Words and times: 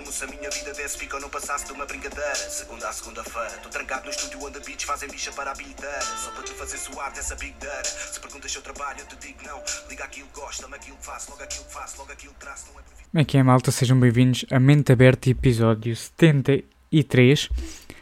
como 0.00 0.10
se 0.10 0.24
a 0.24 0.26
minha 0.28 0.48
vida 0.50 0.72
desse 0.72 1.08
ou 1.12 1.20
não 1.20 1.28
passasse 1.28 1.66
de 1.66 1.72
uma 1.72 1.84
brincadeira. 1.84 2.34
Segunda 2.34 2.88
à 2.88 2.92
segunda-feira, 2.92 3.50
tô 3.62 3.68
trancado 3.68 4.04
no 4.04 4.10
estúdio 4.10 4.42
onde 4.42 4.58
beats 4.60 4.84
fazem 4.84 5.08
bicha 5.10 5.30
para 5.32 5.50
a 5.50 5.54
bilheteira. 5.54 6.00
Só 6.00 6.30
para 6.30 6.46
fazer 6.46 6.78
suar 6.78 7.12
dessa 7.12 7.36
big. 7.36 7.54
Se 7.84 8.18
perguntas 8.18 8.50
se 8.50 8.56
eu 8.56 8.62
trabalho, 8.62 9.00
eu 9.00 9.06
te 9.06 9.26
digo 9.26 9.40
não. 9.46 9.62
Liga 9.90 10.04
aquilo 10.04 10.28
gosta-me, 10.34 10.74
aquilo 10.74 10.96
que 10.96 11.04
faço, 11.04 11.30
logo 11.30 11.42
aquilo 11.42 11.64
que 11.64 11.72
faço, 11.72 11.98
logo 11.98 12.12
aquilo 12.12 12.32
que 12.32 12.40
traço, 12.40 12.66
não 12.72 12.80
é 12.80 12.82
previsto. 12.82 13.08
É 13.14 13.24
que 13.24 13.36
é, 13.36 13.42
malta? 13.42 13.70
Sejam 13.70 14.00
bem-vindos 14.00 14.46
a 14.50 14.58
Mente 14.58 14.90
Aberta, 14.90 15.28
episódio 15.28 15.94
73. 15.94 17.48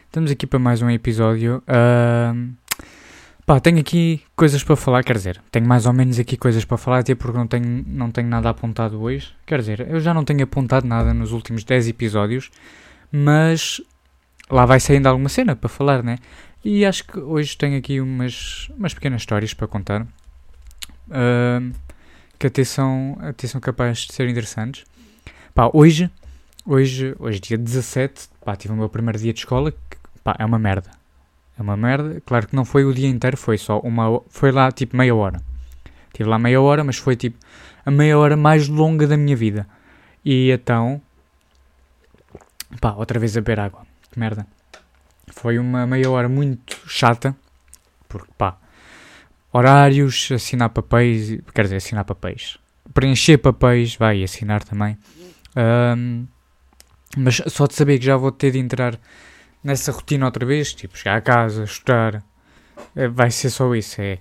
Estamos 0.07 0.31
aqui 0.31 0.47
para 0.47 0.59
mais 0.61 0.81
um 0.81 0.91
episódio. 0.91 1.63
Ahm, 1.67 2.53
pá, 3.49 3.59
tenho 3.59 3.81
aqui 3.81 4.23
coisas 4.37 4.63
para 4.63 4.77
falar, 4.77 5.03
quer 5.03 5.17
dizer, 5.17 5.41
tenho 5.51 5.67
mais 5.67 5.87
ou 5.87 5.93
menos 5.95 6.19
aqui 6.19 6.37
coisas 6.37 6.67
para 6.67 6.77
falar, 6.77 6.99
até 6.99 7.15
porque 7.15 7.39
não 7.39 7.47
tenho, 7.47 7.83
não 7.87 8.11
tenho 8.11 8.29
nada 8.29 8.51
apontado 8.51 9.01
hoje. 9.01 9.35
Quer 9.47 9.61
dizer, 9.61 9.89
eu 9.89 9.99
já 10.01 10.13
não 10.13 10.23
tenho 10.23 10.45
apontado 10.45 10.87
nada 10.87 11.15
nos 11.15 11.33
últimos 11.33 11.65
10 11.65 11.89
episódios, 11.89 12.51
mas 13.11 13.81
lá 14.51 14.67
vai 14.67 14.79
saindo 14.79 15.07
alguma 15.07 15.31
cena 15.31 15.57
para 15.57 15.67
falar, 15.67 16.03
né? 16.03 16.19
E 16.63 16.85
acho 16.85 17.05
que 17.05 17.19
hoje 17.19 17.57
tenho 17.57 17.79
aqui 17.79 18.03
umas, 18.03 18.69
umas 18.77 18.93
pequenas 18.93 19.23
histórias 19.23 19.55
para 19.55 19.67
contar. 19.67 20.07
ahm, 21.11 21.73
que 22.39 22.49
até 22.49 22.63
são, 22.65 23.17
até 23.21 23.47
são 23.47 23.61
capazes 23.63 24.07
de 24.07 24.13
ser 24.13 24.29
interessantes. 24.29 24.85
Pá, 25.55 25.71
hoje, 25.73 26.11
hoje, 26.67 27.17
hoje 27.19 27.41
dia 27.41 27.57
17, 27.57 28.29
pá, 28.45 28.55
tive 28.57 28.75
o 28.75 28.77
meu 28.77 28.91
primeiro 28.91 29.19
dia 29.19 29.33
de 29.33 29.39
escola, 29.41 29.73
que, 29.73 29.97
pá, 30.23 30.37
é 30.39 30.45
uma 30.45 30.59
merda. 30.59 30.98
É 31.59 31.63
uma 31.63 31.77
merda. 31.77 32.23
Claro 32.25 32.47
que 32.47 32.55
não 32.55 32.65
foi 32.65 32.85
o 32.85 32.95
dia 32.95 33.09
inteiro, 33.09 33.37
foi 33.37 33.59
só 33.59 33.81
uma, 33.81 34.21
foi 34.29 34.53
lá 34.53 34.71
tipo 34.71 34.97
meia 34.97 35.15
hora. 35.15 35.43
Tive 36.13 36.29
lá 36.29 36.39
meia 36.39 36.61
hora, 36.61 36.85
mas 36.85 36.97
foi 36.97 37.17
tipo 37.17 37.39
a 37.85 37.91
meia 37.91 38.19
hora 38.19 38.37
mais 38.37 38.69
longa 38.69 39.07
da 39.07 39.17
minha 39.17 39.37
vida. 39.37 39.67
E 40.25 40.51
então, 40.51 41.01
pá, 42.81 42.93
outra 42.93 43.19
vez 43.19 43.37
a 43.37 43.41
beber 43.41 43.61
água. 43.61 43.87
Que 44.11 44.19
merda. 44.19 44.47
Foi 45.29 45.59
uma 45.59 45.87
meia 45.87 46.11
hora 46.11 46.29
muito 46.29 46.77
chata, 46.87 47.37
porque 48.09 48.31
pá, 48.37 48.57
horários, 49.53 50.31
assinar 50.33 50.71
papéis, 50.71 51.39
quer 51.55 51.63
dizer, 51.63 51.77
assinar 51.77 52.05
papéis, 52.05 52.59
preencher 52.95 53.39
papéis, 53.39 53.95
vai, 53.97 54.23
assinar 54.23 54.63
também. 54.63 54.97
Ahm, 55.57 56.27
mas 57.17 57.43
só 57.47 57.67
de 57.67 57.75
saber 57.75 57.99
que 57.99 58.07
já 58.07 58.17
vou 58.17 58.33
ter 58.33 58.53
de 58.53 58.59
entrar 58.59 58.99
nessa 59.69 59.93
rotina 59.93 60.27
outra 60.27 60.45
vez, 60.45 60.75
tipo, 60.75 60.97
chegar 60.97 61.17
a 61.17 61.21
casa, 61.21 61.65
estudar, 61.65 62.23
eh, 62.97 63.09
vai 63.09 63.31
ser 63.31 63.51
só 63.51 63.75
isso, 63.75 64.01
é... 64.01 64.19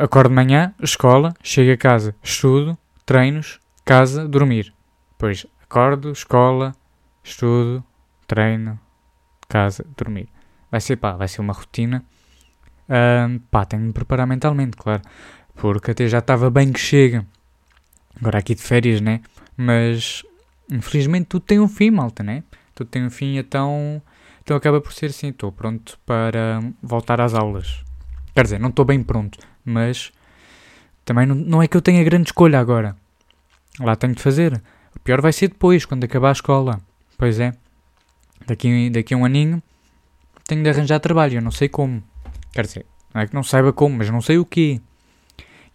Acordo 0.00 0.28
de 0.28 0.34
manhã, 0.34 0.74
escola, 0.80 1.34
chego 1.42 1.72
a 1.72 1.76
casa, 1.76 2.14
estudo, 2.22 2.76
treinos, 3.06 3.58
casa, 3.84 4.28
dormir. 4.28 4.72
Depois 5.12 5.46
acordo, 5.62 6.12
escola, 6.12 6.74
estudo, 7.24 7.82
treino, 8.26 8.78
casa, 9.48 9.84
dormir. 9.96 10.28
Vai 10.70 10.80
ser 10.80 10.96
pá, 10.96 11.12
vai 11.12 11.28
ser 11.28 11.40
uma 11.40 11.52
rotina. 11.52 12.04
Ahm, 12.88 13.38
pá, 13.50 13.64
tenho 13.64 13.82
de 13.82 13.88
me 13.88 13.92
preparar 13.92 14.26
mentalmente, 14.26 14.76
claro. 14.76 15.02
Porque 15.54 15.92
até 15.92 16.06
já 16.08 16.18
estava 16.18 16.50
bem 16.50 16.72
que 16.72 16.80
chega. 16.80 17.26
Agora 18.20 18.38
aqui 18.38 18.54
de 18.54 18.62
férias, 18.62 19.00
né? 19.00 19.20
Mas 19.56 20.22
infelizmente 20.70 21.26
tudo 21.26 21.44
tem 21.44 21.58
um 21.58 21.68
fim, 21.68 21.90
malta, 21.90 22.22
né? 22.22 22.42
Tudo 22.74 22.88
tem 22.88 23.04
um 23.04 23.10
fim, 23.10 23.36
então, 23.36 24.02
então 24.50 24.56
acaba 24.56 24.80
por 24.80 24.92
ser 24.92 25.06
assim. 25.06 25.28
Estou 25.28 25.52
pronto 25.52 25.96
para 26.04 26.60
voltar 26.82 27.20
às 27.20 27.34
aulas. 27.34 27.84
Quer 28.34 28.42
dizer, 28.42 28.58
não 28.58 28.70
estou 28.70 28.84
bem 28.84 29.00
pronto, 29.00 29.38
mas 29.64 30.10
também 31.04 31.24
não, 31.24 31.36
não 31.36 31.62
é 31.62 31.68
que 31.68 31.76
eu 31.76 31.80
tenha 31.80 32.02
grande 32.02 32.30
escolha 32.30 32.58
agora. 32.58 32.96
Lá 33.78 33.94
tenho 33.94 34.12
de 34.12 34.20
fazer. 34.20 34.60
O 34.96 34.98
pior 34.98 35.20
vai 35.20 35.32
ser 35.32 35.48
depois, 35.48 35.84
quando 35.84 36.02
acabar 36.02 36.30
a 36.30 36.32
escola. 36.32 36.80
Pois 37.16 37.38
é. 37.38 37.52
Daqui, 38.44 38.90
daqui 38.90 39.14
a 39.14 39.16
um 39.16 39.24
aninho 39.24 39.62
tenho 40.48 40.64
de 40.64 40.68
arranjar 40.68 40.98
trabalho, 40.98 41.36
eu 41.36 41.42
não 41.42 41.52
sei 41.52 41.68
como. 41.68 42.02
Quer 42.52 42.66
dizer, 42.66 42.86
não 43.14 43.22
é 43.22 43.28
que 43.28 43.34
não 43.34 43.44
saiba 43.44 43.72
como, 43.72 43.98
mas 43.98 44.10
não 44.10 44.20
sei 44.20 44.38
o 44.38 44.44
quê. 44.44 44.80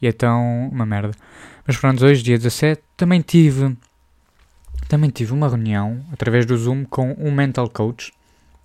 E 0.02 0.08
então, 0.08 0.68
uma 0.70 0.86
merda. 0.86 1.12
Mas 1.66 1.78
pronto, 1.78 2.04
hoje, 2.04 2.22
dia 2.22 2.38
17, 2.38 2.84
também 2.98 3.22
tive. 3.22 3.78
Também 4.90 5.10
tive 5.10 5.32
uma 5.32 5.48
reunião 5.48 6.06
através 6.12 6.46
do 6.46 6.58
Zoom 6.58 6.84
com 6.84 7.16
um 7.18 7.32
mental 7.32 7.70
coach. 7.70 8.12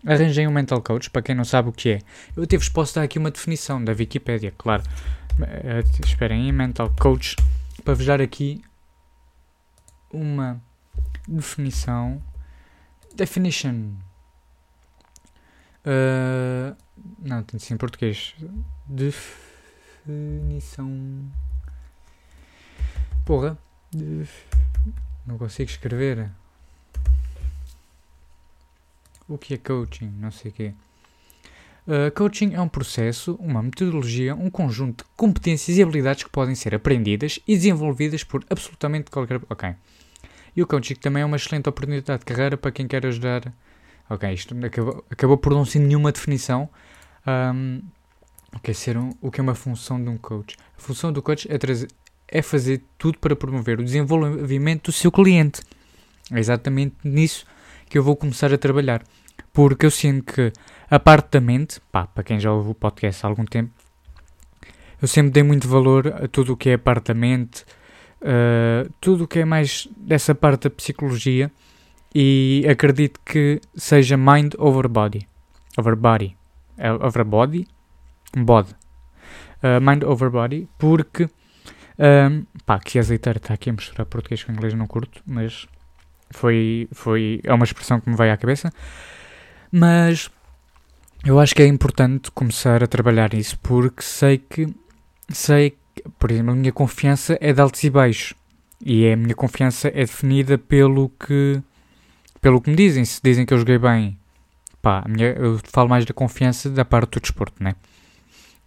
Arranjei 0.06 0.46
um 0.46 0.50
mental 0.50 0.80
coach, 0.82 1.10
para 1.10 1.20
quem 1.22 1.34
não 1.34 1.44
sabe 1.44 1.68
o 1.68 1.72
que 1.72 1.90
é. 1.90 1.98
Eu 2.36 2.42
até 2.44 2.56
vos 2.56 2.68
posso 2.70 2.94
dar 2.94 3.02
aqui 3.02 3.18
uma 3.18 3.30
definição 3.30 3.84
da 3.84 3.92
Wikipédia, 3.92 4.52
claro. 4.56 4.82
Eh, 5.42 5.82
esperem 6.04 6.42
aí, 6.46 6.52
mental 6.52 6.92
coach, 6.98 7.36
para 7.84 7.94
vos 7.94 8.06
dar 8.06 8.20
aqui 8.20 8.62
uma 10.12 10.60
definição. 11.28 12.22
Definition. 13.14 13.92
Uh, 15.84 16.76
não, 17.18 17.42
tem 17.42 17.58
de 17.58 17.64
ser 17.64 17.74
em 17.74 17.76
português. 17.76 18.34
Definição. 20.06 21.30
Porra. 23.24 23.56
Def- 23.92 24.44
Não 25.26 25.36
consigo 25.38 25.70
escrever. 25.70 26.30
O 29.30 29.38
que 29.38 29.54
é 29.54 29.56
coaching? 29.56 30.12
Não 30.18 30.30
sei 30.30 30.50
o 30.50 30.54
quê. 30.54 30.72
Uh, 31.86 32.10
coaching 32.14 32.52
é 32.54 32.60
um 32.60 32.68
processo, 32.68 33.34
uma 33.40 33.62
metodologia, 33.62 34.34
um 34.34 34.50
conjunto 34.50 35.04
de 35.04 35.10
competências 35.16 35.78
e 35.78 35.82
habilidades 35.82 36.24
que 36.24 36.30
podem 36.30 36.54
ser 36.54 36.74
aprendidas 36.74 37.40
e 37.48 37.54
desenvolvidas 37.56 38.22
por 38.24 38.44
absolutamente 38.50 39.10
qualquer. 39.10 39.40
Ok. 39.48 39.74
E 40.54 40.62
o 40.62 40.66
coaching 40.66 40.94
também 40.96 41.22
é 41.22 41.26
uma 41.26 41.36
excelente 41.36 41.68
oportunidade 41.68 42.18
de 42.20 42.24
carreira 42.26 42.56
para 42.56 42.70
quem 42.72 42.86
quer 42.86 43.06
ajudar 43.06 43.52
Ok, 44.12 44.28
isto 44.32 44.56
acabou, 44.66 45.04
acabou 45.08 45.38
por 45.38 45.52
não 45.52 45.64
ser 45.64 45.78
nenhuma 45.78 46.10
definição. 46.10 46.68
Ahm, 47.24 47.78
o, 48.52 48.58
que 48.58 48.72
é 48.72 48.74
ser 48.74 48.98
um- 48.98 49.14
o 49.20 49.30
que 49.30 49.38
é 49.40 49.42
uma 49.42 49.54
função 49.54 50.02
de 50.02 50.08
um 50.10 50.18
coach? 50.18 50.56
A 50.76 50.80
função 50.80 51.12
do 51.12 51.22
coach 51.22 51.46
é, 51.48 51.56
trazer, 51.56 51.86
é 52.26 52.42
fazer 52.42 52.82
tudo 52.98 53.18
para 53.18 53.36
promover 53.36 53.78
o 53.78 53.84
desenvolvimento 53.84 54.86
do 54.86 54.92
seu 54.92 55.12
cliente. 55.12 55.62
É 56.32 56.40
exatamente 56.40 56.96
nisso 57.04 57.46
que 57.90 57.98
eu 57.98 58.02
vou 58.02 58.16
começar 58.16 58.54
a 58.54 58.56
trabalhar. 58.56 59.02
Porque 59.52 59.84
eu 59.84 59.90
sinto 59.90 60.32
que 60.32 60.52
a 60.88 60.98
parte 60.98 61.32
da 61.32 61.40
mente, 61.40 61.80
pá, 61.92 62.06
para 62.06 62.22
quem 62.24 62.38
já 62.38 62.52
ouve 62.52 62.70
o 62.70 62.74
podcast 62.74 63.26
há 63.26 63.28
algum 63.28 63.44
tempo, 63.44 63.72
eu 65.02 65.08
sempre 65.08 65.32
dei 65.32 65.42
muito 65.42 65.68
valor 65.68 66.06
a 66.06 66.28
tudo 66.28 66.52
o 66.52 66.56
que 66.56 66.70
é 66.70 66.74
a 66.74 66.78
parte 66.78 67.06
da 67.06 67.14
mente, 67.14 67.64
ah, 68.22 68.88
tudo 69.00 69.24
o 69.24 69.28
que 69.28 69.40
é 69.40 69.44
mais 69.44 69.88
dessa 69.96 70.34
parte 70.34 70.64
da 70.64 70.70
psicologia 70.70 71.50
e 72.14 72.64
acredito 72.68 73.18
que 73.24 73.60
seja 73.74 74.16
mind 74.16 74.54
over 74.56 74.88
body. 74.88 75.26
Over 75.76 75.96
body. 75.96 76.36
É 76.76 76.92
Over 76.92 77.24
body? 77.24 77.66
Body. 78.36 78.74
Uh, 79.62 79.80
mind 79.80 80.04
over 80.04 80.30
body, 80.30 80.68
porque. 80.78 81.28
Um, 81.98 82.46
pá, 82.64 82.78
que 82.78 82.98
azeiteiro 82.98 83.36
está 83.36 83.52
aqui 83.52 83.68
a 83.68 83.72
misturar 83.74 84.06
português 84.06 84.42
com 84.42 84.52
inglês, 84.52 84.72
não 84.72 84.86
curto, 84.86 85.22
mas 85.26 85.68
foi, 86.30 86.88
foi. 86.92 87.40
É 87.44 87.52
uma 87.52 87.64
expressão 87.64 88.00
que 88.00 88.08
me 88.10 88.16
veio 88.16 88.32
à 88.32 88.36
cabeça. 88.36 88.72
Mas 89.72 90.30
eu 91.24 91.38
acho 91.38 91.54
que 91.54 91.62
é 91.62 91.66
importante 91.66 92.30
começar 92.30 92.82
a 92.82 92.86
trabalhar 92.86 93.34
isso, 93.34 93.58
porque 93.60 94.02
sei 94.02 94.38
que. 94.38 94.66
Sei 95.32 95.70
que, 95.94 96.02
por 96.18 96.30
exemplo, 96.30 96.52
a 96.52 96.56
minha 96.56 96.72
confiança 96.72 97.38
é 97.40 97.52
de 97.52 97.60
altos 97.60 97.84
e 97.84 97.90
baixos. 97.90 98.34
E 98.84 99.10
a 99.12 99.16
minha 99.16 99.34
confiança 99.34 99.88
é 99.88 100.00
definida 100.00 100.56
pelo 100.58 101.10
que 101.10 101.60
pelo 102.40 102.58
que 102.60 102.70
me 102.70 102.76
dizem, 102.76 103.04
se 103.04 103.20
dizem 103.22 103.44
que 103.44 103.52
eu 103.52 103.58
joguei 103.58 103.76
bem, 103.78 104.18
pá, 104.80 105.04
minha- 105.06 105.34
eu 105.34 105.60
falo 105.64 105.90
mais 105.90 106.06
da 106.06 106.14
confiança 106.14 106.70
da 106.70 106.86
parte 106.86 107.10
do 107.12 107.20
desporto, 107.20 107.62
né? 107.62 107.74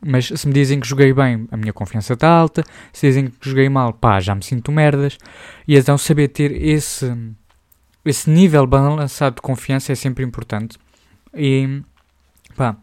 Mas 0.06 0.28
se 0.28 0.48
me 0.48 0.54
dizem 0.54 0.80
que 0.80 0.88
joguei 0.88 1.12
bem, 1.12 1.48
a 1.52 1.58
minha 1.58 1.74
confiança 1.74 2.14
está 2.14 2.28
alta. 2.30 2.64
Se 2.92 3.08
dizem 3.08 3.28
que 3.28 3.50
joguei 3.50 3.68
mal, 3.70 3.92
pá, 3.94 4.20
já 4.20 4.36
me 4.36 4.44
sinto 4.44 4.72
merdas. 4.72 5.18
E 5.68 5.76
então 5.76 5.98
saber 5.98 6.28
ter 6.28 6.52
esse, 6.52 7.12
esse 8.06 8.30
nível 8.30 8.66
balançado 8.68 9.36
de 9.36 9.42
confiança 9.42 9.92
é 9.92 9.96
sempre 9.96 10.24
importante. 10.24 10.78
E, 11.34 11.82
pá, 12.56 12.76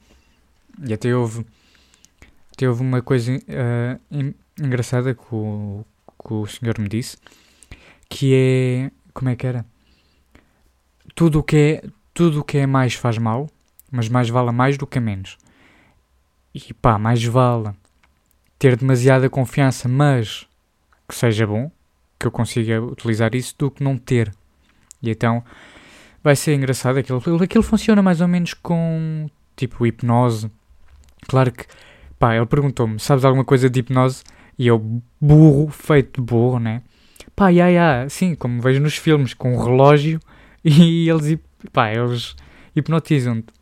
e 0.84 0.92
até 0.92 1.14
houve, 1.14 1.46
até 2.52 2.68
houve 2.68 2.82
uma 2.82 3.02
coisa 3.02 3.32
en- 4.10 4.34
engraçada 4.58 5.14
que 5.14 5.26
o, 5.34 5.84
que 6.26 6.32
o 6.32 6.46
senhor 6.46 6.78
me 6.78 6.88
disse, 6.88 7.16
que 8.08 8.34
é, 8.34 8.90
como 9.12 9.30
é 9.30 9.36
que 9.36 9.46
era? 9.46 9.64
tudo 11.14 11.40
o 11.40 11.42
que 11.42 11.56
é 11.56 11.88
tudo 12.14 12.40
o 12.40 12.44
que 12.44 12.58
é 12.58 12.66
mais 12.66 12.94
faz 12.94 13.18
mal, 13.18 13.48
mas 13.90 14.08
mais 14.08 14.28
vale 14.28 14.50
mais 14.52 14.76
do 14.76 14.86
que 14.86 14.98
a 14.98 15.00
menos. 15.00 15.36
E 16.54 16.72
pá, 16.74 16.98
mais 16.98 17.22
vale 17.24 17.70
ter 18.58 18.76
demasiada 18.76 19.30
confiança, 19.30 19.88
mas 19.88 20.46
que 21.08 21.14
seja 21.14 21.46
bom, 21.46 21.70
que 22.18 22.26
eu 22.26 22.30
consiga 22.30 22.82
utilizar 22.82 23.34
isso, 23.34 23.54
do 23.58 23.70
que 23.70 23.82
não 23.82 23.96
ter. 23.96 24.32
E 25.02 25.10
então 25.10 25.42
vai 26.22 26.36
ser 26.36 26.54
engraçado. 26.54 26.98
Aquilo, 26.98 27.42
aquilo 27.42 27.62
funciona 27.62 28.02
mais 28.02 28.20
ou 28.20 28.28
menos 28.28 28.54
com 28.54 29.28
tipo 29.56 29.86
hipnose. 29.86 30.50
Claro 31.28 31.52
que, 31.52 31.64
pá, 32.18 32.36
ele 32.36 32.46
perguntou-me: 32.46 32.98
sabes 32.98 33.24
alguma 33.24 33.44
coisa 33.44 33.68
de 33.68 33.80
hipnose? 33.80 34.22
E 34.58 34.66
eu, 34.66 35.02
burro, 35.20 35.68
feito 35.70 36.20
burro, 36.20 36.58
né? 36.58 36.82
Pá, 37.34 37.48
ya, 37.48 37.68
ya, 37.68 38.08
sim, 38.08 38.34
como 38.34 38.60
vejo 38.60 38.80
nos 38.80 38.96
filmes, 38.96 39.32
com 39.32 39.54
um 39.54 39.62
relógio 39.62 40.20
e 40.64 41.08
eles, 41.08 41.38
pá, 41.72 41.90
eles 41.90 42.36
hipnotizam-te. 42.76 43.52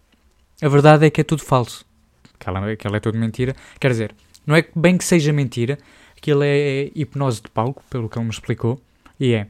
A 0.61 0.69
verdade 0.69 1.07
é 1.07 1.11
que 1.11 1.21
é 1.21 1.25
tudo 1.25 1.43
falso. 1.43 1.87
Aquela, 2.35 2.73
aquela 2.73 2.97
é 2.97 3.01
tudo 3.01 3.17
mentira. 3.19 3.55
Quer 3.79 3.91
dizer, 3.91 4.15
não 4.45 4.57
é 4.57 4.65
bem 4.75 4.99
que 4.99 5.05
seja 5.05 5.33
mentira, 5.33 5.79
aquilo 6.17 6.43
é 6.43 6.91
hipnose 6.95 7.43
de 7.43 7.51
palco, 7.51 7.85
pelo 7.89 8.09
que 8.09 8.19
ele 8.19 8.25
me 8.25 8.33
explicou. 8.33 8.81
E 9.21 9.35
é, 9.35 9.47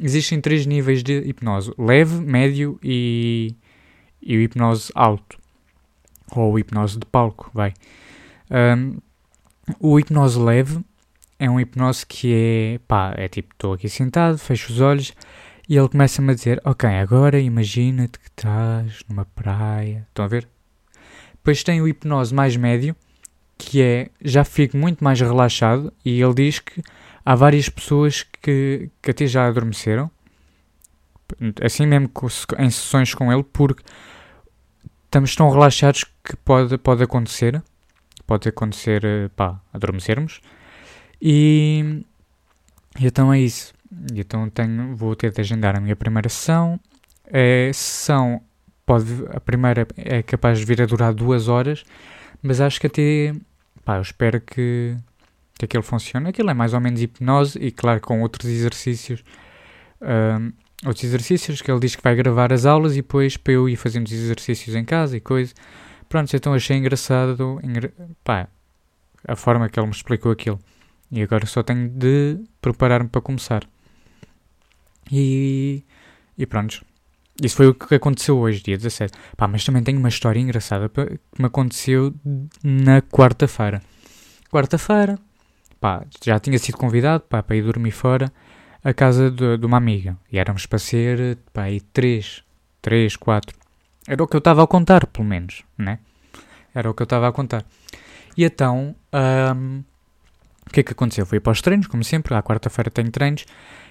existem 0.00 0.40
três 0.40 0.66
níveis 0.66 1.02
de 1.02 1.20
hipnose: 1.20 1.72
leve, 1.78 2.16
médio 2.20 2.78
e, 2.82 3.54
e 4.22 4.36
hipnose 4.36 4.90
alto. 4.94 5.38
Ou 6.32 6.58
hipnose 6.58 6.98
de 6.98 7.06
palco, 7.06 7.50
vai. 7.52 7.74
Um, 8.50 8.98
o 9.78 9.98
hipnose 9.98 10.38
leve 10.38 10.80
é 11.38 11.48
um 11.48 11.58
hipnose 11.60 12.04
que 12.06 12.32
é, 12.34 12.80
pá, 12.86 13.14
é 13.16 13.28
tipo, 13.28 13.52
estou 13.54 13.72
aqui 13.72 13.88
sentado, 13.88 14.38
fecho 14.38 14.72
os 14.72 14.80
olhos 14.80 15.12
e 15.68 15.76
ele 15.76 15.88
começa-me 15.88 16.32
a 16.32 16.34
dizer, 16.34 16.60
ok, 16.64 16.88
agora 16.88 17.38
imagina-te 17.38 18.18
que 18.18 18.26
estás 18.28 19.04
numa 19.08 19.24
praia, 19.24 20.04
estão 20.08 20.24
a 20.24 20.28
ver? 20.28 20.48
Depois 21.34 21.62
tem 21.62 21.80
o 21.80 21.86
hipnose 21.86 22.34
mais 22.34 22.56
médio, 22.56 22.94
que 23.56 23.80
é, 23.80 24.10
já 24.20 24.42
fico 24.44 24.76
muito 24.76 25.02
mais 25.02 25.20
relaxado 25.20 25.92
e 26.04 26.20
ele 26.20 26.34
diz 26.34 26.58
que 26.58 26.82
há 27.24 27.34
várias 27.34 27.68
pessoas 27.68 28.22
que, 28.22 28.90
que 29.02 29.10
até 29.10 29.26
já 29.26 29.46
adormeceram, 29.46 30.10
assim 31.62 31.86
mesmo 31.86 32.10
em 32.58 32.70
sessões 32.70 33.14
com 33.14 33.32
ele, 33.32 33.44
porque 33.44 33.82
estamos 35.04 35.34
tão 35.34 35.50
relaxados 35.50 36.04
que 36.24 36.36
pode, 36.36 36.78
pode 36.78 37.02
acontecer, 37.02 37.62
pode 38.26 38.48
acontecer, 38.48 39.04
eh, 39.04 39.28
pá, 39.34 39.60
adormecermos. 39.72 40.40
E, 41.20 42.04
e 42.98 43.06
então 43.06 43.32
é 43.32 43.40
isso. 43.40 43.74
Então 44.14 44.48
tenho, 44.48 44.94
vou 44.96 45.16
ter 45.16 45.32
de 45.32 45.40
agendar 45.40 45.76
a 45.76 45.80
minha 45.80 45.96
primeira 45.96 46.28
sessão. 46.28 46.78
A 47.26 47.72
sessão 47.72 48.42
pode, 48.86 49.06
a 49.32 49.40
primeira 49.40 49.86
é 49.96 50.22
capaz 50.22 50.58
de 50.58 50.64
vir 50.64 50.80
a 50.82 50.86
durar 50.86 51.12
duas 51.12 51.48
horas, 51.48 51.84
mas 52.42 52.60
acho 52.60 52.80
que 52.80 52.86
até, 52.86 53.34
pá, 53.84 53.96
eu 53.96 54.02
espero 54.02 54.40
que, 54.40 54.96
que 55.60 55.66
aquilo 55.66 55.82
funcione. 55.82 56.28
Aquilo 56.28 56.50
é 56.50 56.54
mais 56.54 56.72
ou 56.72 56.80
menos 56.80 57.02
hipnose 57.02 57.58
e 57.58 57.70
claro 57.70 58.00
com 58.00 58.22
outros 58.22 58.48
exercícios. 58.48 59.22
Um, 60.00 60.52
outros 60.86 61.04
exercícios 61.04 61.60
que 61.60 61.70
ele 61.70 61.80
diz 61.80 61.94
que 61.94 62.02
vai 62.02 62.14
gravar 62.14 62.52
as 62.52 62.64
aulas 62.64 62.94
e 62.94 62.96
depois 62.96 63.36
para 63.36 63.52
eu 63.52 63.68
ir 63.68 63.76
fazendo 63.76 64.06
os 64.06 64.12
exercícios 64.12 64.74
em 64.74 64.84
casa 64.84 65.16
e 65.16 65.20
coisa. 65.20 65.52
Pronto, 66.08 66.34
então 66.34 66.54
achei 66.54 66.76
engraçado 66.76 67.60
engra... 67.62 67.92
Pá, 68.24 68.48
a 69.28 69.36
forma 69.36 69.68
que 69.68 69.78
ele 69.78 69.86
me 69.86 69.92
explicou 69.92 70.32
aquilo. 70.32 70.58
E 71.10 71.22
agora 71.22 71.44
só 71.44 71.62
tenho 71.62 71.88
de 71.88 72.38
preparar-me 72.62 73.08
para 73.08 73.20
começar. 73.20 73.62
E, 75.12 75.84
e 76.38 76.46
pronto. 76.46 76.82
Isso 77.42 77.56
foi 77.56 77.68
o 77.68 77.74
que 77.74 77.94
aconteceu 77.94 78.38
hoje, 78.38 78.62
dia 78.62 78.76
17. 78.78 79.12
Pá, 79.36 79.46
mas 79.46 79.64
também 79.64 79.82
tenho 79.82 79.98
uma 79.98 80.08
história 80.08 80.40
engraçada 80.40 80.88
que 80.88 81.18
me 81.38 81.46
aconteceu 81.46 82.14
na 82.62 83.02
quarta-feira. 83.02 83.82
Quarta-feira, 84.50 85.18
pá, 85.80 86.04
já 86.22 86.38
tinha 86.38 86.58
sido 86.58 86.76
convidado 86.76 87.24
pá, 87.28 87.42
para 87.42 87.56
ir 87.56 87.62
dormir 87.62 87.90
fora 87.90 88.32
a 88.84 88.92
casa 88.92 89.30
de, 89.30 89.56
de 89.58 89.66
uma 89.66 89.76
amiga. 89.76 90.16
E 90.30 90.38
éramos 90.38 90.66
para 90.66 90.78
ser, 90.78 91.38
pá, 91.52 91.64
aí 91.64 91.80
três, 91.80 92.42
três, 92.80 93.16
quatro. 93.16 93.56
Era 94.06 94.22
o 94.22 94.26
que 94.26 94.36
eu 94.36 94.38
estava 94.38 94.62
a 94.62 94.66
contar, 94.66 95.06
pelo 95.06 95.26
menos, 95.26 95.62
né? 95.76 95.98
Era 96.74 96.90
o 96.90 96.94
que 96.94 97.02
eu 97.02 97.04
estava 97.04 97.28
a 97.28 97.32
contar. 97.32 97.64
E 98.36 98.44
então, 98.44 98.94
um, 99.56 99.82
o 100.66 100.70
que 100.72 100.80
é 100.80 100.82
que 100.82 100.92
aconteceu? 100.92 101.26
Fui 101.26 101.40
para 101.40 101.52
os 101.52 101.60
treinos, 101.60 101.86
como 101.86 102.02
sempre, 102.04 102.34
à 102.34 102.42
quarta-feira 102.42 102.90
tenho 102.90 103.10
treinos, 103.10 103.44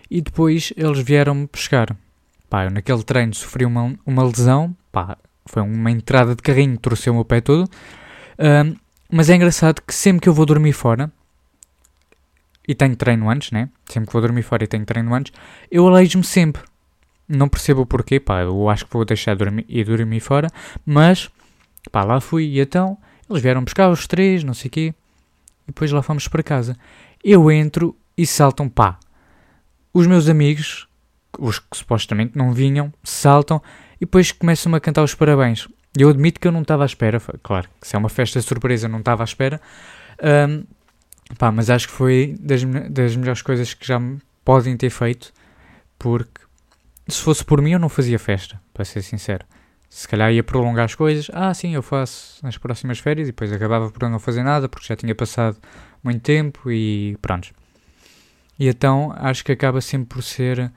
e 0.09 0.21
depois 0.21 0.73
eles 0.75 0.99
vieram-me 0.99 1.47
pescar. 1.47 1.95
Pá, 2.49 2.65
eu 2.65 2.71
naquele 2.71 3.03
treino 3.03 3.33
sofri 3.33 3.65
uma, 3.65 3.95
uma 4.05 4.23
lesão, 4.23 4.75
pá, 4.91 5.17
foi 5.45 5.61
uma 5.61 5.91
entrada 5.91 6.35
de 6.35 6.41
carrinho, 6.41 6.77
torceu 6.77 7.13
o 7.13 7.17
meu 7.17 7.25
pé 7.25 7.41
todo, 7.41 7.69
um, 8.39 8.75
mas 9.11 9.29
é 9.29 9.35
engraçado 9.35 9.81
que 9.81 9.93
sempre 9.93 10.21
que 10.21 10.29
eu 10.29 10.33
vou 10.33 10.45
dormir 10.45 10.73
fora, 10.73 11.11
e 12.69 12.75
tenho 12.75 12.95
treino 12.95 13.27
antes, 13.27 13.49
né? 13.49 13.67
Sempre 13.87 14.05
que 14.05 14.13
vou 14.13 14.21
dormir 14.21 14.43
fora 14.43 14.63
e 14.63 14.67
tenho 14.67 14.85
treino 14.85 15.11
antes, 15.15 15.33
eu 15.71 15.87
aleijo-me 15.87 16.23
sempre. 16.23 16.61
Não 17.27 17.49
percebo 17.49 17.81
o 17.81 17.85
porquê, 17.85 18.19
pá, 18.19 18.41
eu 18.41 18.69
acho 18.69 18.85
que 18.85 18.93
vou 18.93 19.03
deixar 19.03 19.33
de 19.33 19.39
dormir, 19.39 19.65
e 19.67 19.83
dormir 19.83 20.19
fora, 20.19 20.51
mas, 20.85 21.31
pá, 21.91 22.03
lá 22.03 22.21
fui 22.21 22.43
e 22.43 22.59
então 22.59 22.95
eles 23.27 23.41
vieram 23.41 23.63
buscar 23.63 23.89
os 23.89 24.05
três, 24.05 24.43
não 24.43 24.53
sei 24.53 24.67
o 24.67 24.71
quê, 24.71 24.93
e 25.63 25.67
depois 25.67 25.91
lá 25.91 26.03
fomos 26.03 26.27
para 26.27 26.43
casa. 26.43 26.77
Eu 27.23 27.51
entro 27.51 27.95
e 28.15 28.23
saltam, 28.27 28.69
pá. 28.69 28.99
Os 29.91 30.05
meus 30.05 30.29
amigos, 30.29 30.87
os 31.39 31.57
que 31.57 31.75
supostamente 31.75 32.37
não 32.37 32.53
vinham, 32.53 32.93
saltam 33.03 33.59
e 33.95 34.01
depois 34.01 34.31
começam 34.31 34.75
a 34.75 34.79
cantar 34.79 35.01
os 35.01 35.15
parabéns. 35.15 35.67
Eu 35.97 36.09
admito 36.09 36.39
que 36.39 36.47
eu 36.47 36.51
não 36.51 36.61
estava 36.61 36.83
à 36.83 36.85
espera, 36.85 37.19
claro, 37.41 37.67
que 37.81 37.87
se 37.87 37.95
é 37.95 37.99
uma 37.99 38.09
festa 38.09 38.39
surpresa, 38.43 38.87
não 38.87 38.99
estava 38.99 39.23
à 39.23 39.25
espera, 39.25 39.59
um, 40.47 40.63
pá, 41.37 41.51
mas 41.51 41.69
acho 41.69 41.87
que 41.87 41.93
foi 41.93 42.35
das, 42.39 42.63
das 42.89 43.15
melhores 43.15 43.41
coisas 43.41 43.73
que 43.73 43.85
já 43.85 43.99
podem 44.43 44.75
ter 44.75 44.89
feito, 44.89 45.31
porque 45.97 46.41
se 47.07 47.21
fosse 47.21 47.43
por 47.43 47.61
mim, 47.61 47.71
eu 47.71 47.79
não 47.79 47.89
fazia 47.89 48.19
festa, 48.19 48.59
para 48.73 48.85
ser 48.85 49.01
sincero. 49.01 49.45
Se 49.89 50.07
calhar 50.07 50.31
ia 50.31 50.43
prolongar 50.43 50.85
as 50.85 50.93
coisas. 50.93 51.31
Ah, 51.33 51.51
sim, 51.53 51.73
eu 51.73 51.81
faço 51.81 52.43
nas 52.43 52.57
próximas 52.57 52.99
férias 52.99 53.27
e 53.27 53.31
depois 53.31 53.51
acabava 53.51 53.89
por 53.89 54.07
não 54.07 54.19
fazer 54.19 54.43
nada 54.43 54.69
porque 54.69 54.85
já 54.85 54.95
tinha 54.95 55.15
passado 55.15 55.57
muito 56.03 56.21
tempo 56.21 56.71
e 56.71 57.17
pronto. 57.21 57.49
E 58.59 58.67
então 58.67 59.11
acho 59.17 59.43
que 59.43 59.51
acaba 59.51 59.81
sempre 59.81 60.09
por 60.09 60.21
ser 60.21 60.71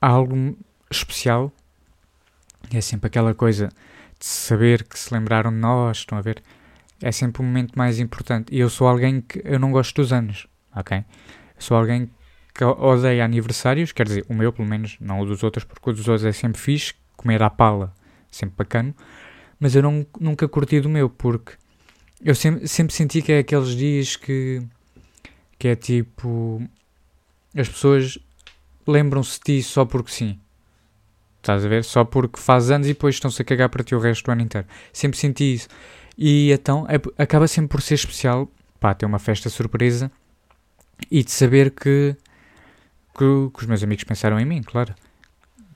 algo 0.00 0.58
especial. 0.90 1.50
É 2.72 2.80
sempre 2.82 3.06
aquela 3.06 3.34
coisa 3.34 3.68
de 4.18 4.26
saber 4.26 4.84
que 4.84 4.98
se 4.98 5.14
lembraram 5.14 5.50
de 5.50 5.56
nós, 5.56 5.98
estão 5.98 6.18
a 6.18 6.20
ver? 6.20 6.42
É 7.00 7.12
sempre 7.12 7.42
o 7.42 7.44
momento 7.44 7.76
mais 7.76 7.98
importante. 7.98 8.54
E 8.54 8.58
eu 8.58 8.68
sou 8.68 8.88
alguém 8.88 9.20
que 9.20 9.40
eu 9.44 9.58
não 9.58 9.70
gosto 9.70 9.96
dos 9.96 10.12
anos, 10.12 10.46
ok? 10.74 11.04
Sou 11.58 11.76
alguém 11.76 12.10
que 12.54 12.64
odeia 12.64 13.24
aniversários, 13.24 13.92
quer 13.92 14.06
dizer, 14.06 14.26
o 14.28 14.34
meu 14.34 14.52
pelo 14.52 14.68
menos, 14.68 14.96
não 15.00 15.20
o 15.20 15.26
dos 15.26 15.44
outros, 15.44 15.64
porque 15.64 15.90
o 15.90 15.92
dos 15.92 16.08
outros 16.08 16.24
é 16.24 16.32
sempre 16.32 16.60
fixe, 16.60 16.92
comer 17.16 17.40
à 17.40 17.48
pala, 17.48 17.94
sempre 18.30 18.56
bacana, 18.56 18.92
mas 19.60 19.76
eu 19.76 19.82
não, 19.82 20.04
nunca 20.18 20.48
curti 20.48 20.80
do 20.80 20.88
meu, 20.88 21.08
porque 21.08 21.52
eu 22.24 22.34
sempre, 22.34 22.66
sempre 22.66 22.92
senti 22.92 23.22
que 23.22 23.30
é 23.30 23.38
aqueles 23.38 23.76
dias 23.76 24.16
que, 24.16 24.60
que 25.56 25.68
é 25.68 25.76
tipo, 25.76 26.60
as 27.56 27.68
pessoas 27.68 28.18
lembram-se 28.86 29.38
de 29.38 29.44
ti 29.44 29.62
só 29.62 29.84
porque 29.84 30.10
sim. 30.10 30.38
Estás 31.36 31.64
a 31.64 31.68
ver? 31.68 31.84
Só 31.84 32.04
porque 32.04 32.40
faz 32.40 32.70
anos 32.70 32.88
e 32.88 32.92
depois 32.92 33.14
estão-se 33.14 33.40
a 33.40 33.44
cagar 33.44 33.68
para 33.68 33.84
ti 33.84 33.94
o 33.94 34.00
resto 34.00 34.24
do 34.24 34.32
ano 34.32 34.42
inteiro. 34.42 34.66
Sempre 34.92 35.16
senti 35.16 35.54
isso. 35.54 35.68
E 36.18 36.50
então 36.50 36.84
é, 36.88 37.22
acaba 37.22 37.46
sempre 37.46 37.68
por 37.68 37.80
ser 37.80 37.94
especial, 37.94 38.50
pá, 38.80 38.92
ter 38.92 39.06
uma 39.06 39.20
festa 39.20 39.48
surpresa 39.48 40.10
e 41.08 41.22
de 41.22 41.30
saber 41.30 41.70
que 41.70 42.16
que, 43.18 43.50
que 43.52 43.60
os 43.60 43.66
meus 43.66 43.82
amigos 43.82 44.04
pensaram 44.04 44.38
em 44.38 44.44
mim, 44.44 44.62
claro. 44.62 44.94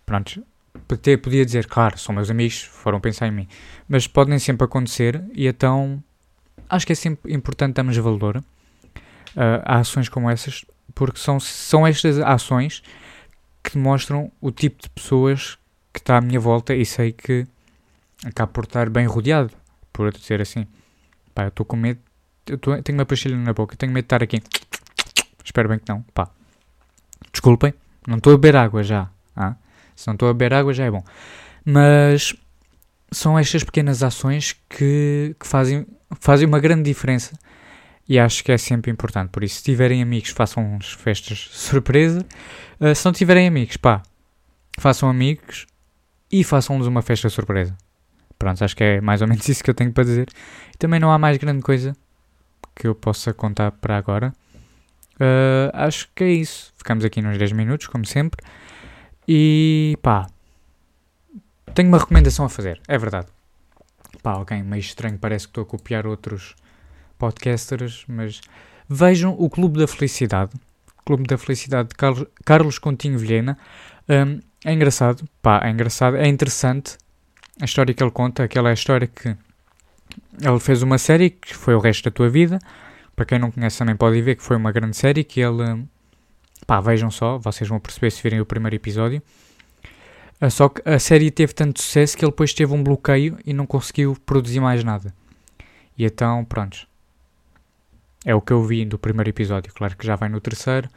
Pronto, 0.07 0.45
até 0.89 1.17
podia 1.17 1.45
dizer, 1.45 1.67
claro, 1.67 1.99
são 1.99 2.15
meus 2.15 2.31
amigos, 2.31 2.63
foram 2.63 3.01
pensar 3.01 3.27
em 3.27 3.33
mim. 3.33 3.49
Mas 3.89 4.07
podem 4.07 4.39
sempre 4.39 4.65
acontecer 4.65 5.23
e 5.35 5.47
então 5.47 6.03
acho 6.69 6.87
que 6.87 6.93
é 6.93 6.97
sempre 6.97 7.35
importante 7.35 7.75
darmos 7.75 7.97
valor 7.97 8.37
uh, 8.37 8.43
a 9.65 9.79
ações 9.79 10.09
como 10.09 10.31
essas, 10.31 10.65
porque 10.95 11.19
são, 11.19 11.41
são 11.41 11.87
estas 11.87 12.19
ações 12.19 12.83
que 13.63 13.77
mostram 13.77 14.31
o 14.41 14.51
tipo 14.51 14.83
de 14.83 14.89
pessoas 14.91 15.59
que 15.93 15.99
está 15.99 16.19
à 16.19 16.21
minha 16.21 16.41
volta 16.41 16.75
e 16.75 16.87
sei 16.87 17.13
que 17.13 17.47
acabo 18.25 18.53
por 18.53 18.65
estar 18.65 18.89
bem 18.89 19.07
rodeado, 19.07 19.53
por 19.93 20.13
dizer 20.13 20.41
assim. 20.41 20.67
Pá, 21.35 21.45
eu 21.45 21.49
estou 21.49 21.65
com 21.65 21.77
medo, 21.77 22.01
eu 22.47 22.59
tô, 22.59 22.81
tenho 22.83 22.99
uma 22.99 23.07
pastilha 23.07 23.37
na 23.37 23.53
boca, 23.53 23.77
tenho 23.77 23.93
medo 23.93 24.05
de 24.05 24.07
estar 24.07 24.23
aqui. 24.23 24.43
Espero 25.45 25.69
bem 25.69 25.79
que 25.79 25.89
não, 25.89 26.03
pá. 26.15 26.29
Desculpem, 27.33 27.75
não 28.07 28.19
estou 28.19 28.35
a 28.35 28.37
beber 28.37 28.57
água 28.57 28.83
já. 28.83 29.11
Ah? 29.35 29.57
Se 29.97 30.07
não 30.07 30.15
estou 30.15 30.29
a 30.29 30.33
beber 30.33 30.55
água 30.55 30.73
já 30.73 30.85
é 30.85 30.91
bom. 30.91 31.03
Mas 31.65 32.35
são 33.11 33.39
estas 33.39 33.63
pequenas 33.63 34.03
ações 34.03 34.57
que, 34.69 35.37
que 35.39 35.47
fazem, 35.47 35.87
fazem 36.21 36.47
uma 36.47 36.61
grande 36.61 36.83
diferença 36.83 37.39
e 38.09 38.19
acho 38.19 38.43
que 38.43 38.53
é 38.53 38.59
sempre 38.59 38.91
importante. 38.91 39.31
Por 39.31 39.45
isso, 39.45 39.57
se 39.57 39.63
tiverem 39.63 40.03
amigos, 40.03 40.31
façam 40.31 40.79
festas 40.81 41.49
surpresa. 41.53 42.27
Uh, 42.81 42.95
se 42.95 43.05
não 43.05 43.13
tiverem 43.13 43.47
amigos, 43.47 43.77
pá, 43.77 44.03
façam 44.79 45.09
amigos 45.09 45.67
e 46.31 46.43
façam-lhes 46.43 46.87
uma 46.87 47.03
festa 47.03 47.29
surpresa. 47.29 47.77
Pronto, 48.43 48.65
acho 48.65 48.75
que 48.75 48.83
é 48.83 49.01
mais 49.01 49.23
ou 49.23 49.29
menos 49.29 49.47
isso 49.49 49.63
que 49.63 49.71
eu 49.71 49.75
tenho 49.75 49.93
para 49.93 50.03
dizer. 50.03 50.29
Também 50.77 50.99
não 50.99 51.13
há 51.13 51.17
mais 51.17 51.37
grande 51.37 51.63
coisa 51.63 51.97
que 52.75 52.89
eu 52.89 52.95
possa 52.95 53.33
contar 53.33 53.71
para 53.71 53.97
agora. 53.97 54.35
Uh, 55.15 55.71
acho 55.73 56.09
que 56.13 56.25
é 56.25 56.33
isso. 56.33 56.73
Ficamos 56.77 57.05
aqui 57.05 57.23
nos 57.23 57.39
10 57.39 57.53
minutos, 57.53 57.87
como 57.87 58.05
sempre. 58.05 58.45
E 59.29 59.97
pá, 60.03 60.27
tenho 61.73 61.89
uma 61.89 61.99
recomendação 61.99 62.45
a 62.45 62.49
fazer, 62.49 62.81
é 62.89 62.99
verdade. 62.99 63.29
Pá, 64.25 64.33
alguém 64.33 64.61
meio 64.61 64.81
estranho, 64.81 65.17
parece 65.17 65.47
que 65.47 65.51
estou 65.51 65.63
a 65.63 65.67
copiar 65.67 66.05
outros 66.05 66.57
podcasters, 67.17 68.05
mas 68.09 68.41
vejam 68.89 69.37
o 69.39 69.49
Clube 69.49 69.79
da 69.79 69.87
Felicidade. 69.87 70.51
Clube 71.07 71.29
da 71.29 71.39
Felicidade 71.39 71.91
de 71.91 71.95
Carlos, 71.95 72.27
Carlos 72.45 72.79
Continho 72.81 73.21
Vilhena. 73.21 73.57
Um, 74.09 74.41
é 74.65 74.73
engraçado, 74.73 75.29
pá, 75.41 75.61
é 75.63 75.71
engraçado, 75.71 76.17
é 76.17 76.27
interessante 76.27 76.99
a 77.61 77.65
história 77.65 77.95
que 77.95 78.03
ele 78.03 78.11
conta, 78.11 78.45
aquela 78.45 78.69
é 78.69 78.73
a 78.73 78.75
história 78.75 79.07
que 79.07 79.37
ele 80.41 80.61
fez 80.61 80.83
uma 80.83 80.99
série 80.99 81.31
que 81.31 81.55
foi 81.55 81.75
o 81.75 81.79
resto 81.79 82.05
da 82.05 82.11
tua 82.11 82.29
vida. 82.29 82.59
Para 83.15 83.25
quem 83.25 83.39
não 83.39 83.51
conhece 83.51 83.79
também 83.79 83.97
pode 83.97 84.21
ver 84.23 84.37
que 84.37 84.43
foi 84.43 84.57
uma 84.57 84.73
grande 84.73 84.97
série 84.97 85.23
que 85.23 85.41
ele 85.41 85.87
pá, 86.67 86.81
vejam 86.81 87.11
só, 87.11 87.39
vocês 87.39 87.69
vão 87.69 87.79
perceber 87.79 88.11
se 88.11 88.23
virem 88.23 88.41
o 88.41 88.47
primeiro 88.47 88.77
episódio. 88.77 89.23
Ah, 90.41 90.51
só 90.51 90.69
que 90.69 90.83
a 90.89 90.99
série 90.99 91.31
teve 91.31 91.53
tanto 91.53 91.81
sucesso 91.81 92.17
que 92.17 92.25
ele 92.25 92.33
depois 92.33 92.53
teve 92.53 92.73
um 92.73 92.83
bloqueio 92.83 93.39
e 93.47 93.53
não 93.53 93.65
conseguiu 93.65 94.17
produzir 94.27 94.59
mais 94.59 94.83
nada. 94.83 95.15
E 95.97 96.05
então, 96.05 96.45
pronto. 96.45 96.89
É 98.25 98.35
o 98.35 98.41
que 98.41 98.53
eu 98.53 98.65
vi 98.65 98.85
do 98.85 98.99
primeiro 98.99 99.31
episódio. 99.31 99.73
Claro 99.73 99.97
que 99.97 100.05
já 100.05 100.17
vai 100.17 100.29
no 100.29 100.41
terceiro. 100.41 100.89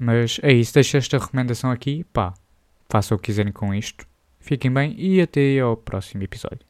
Mas 0.00 0.40
é 0.42 0.52
isso. 0.52 0.72
Deixo 0.72 0.96
esta 0.96 1.18
recomendação 1.18 1.70
aqui. 1.70 2.04
Pá, 2.14 2.32
façam 2.88 3.16
o 3.16 3.18
que 3.18 3.26
quiserem 3.26 3.52
com 3.52 3.74
isto. 3.74 4.07
Fiquem 4.48 4.72
bem 4.72 4.94
e 4.98 5.20
até 5.20 5.58
ao 5.60 5.76
próximo 5.76 6.22
episódio. 6.22 6.67